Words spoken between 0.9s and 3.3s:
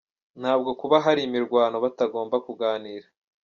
hari imirwano batagomba kuganira.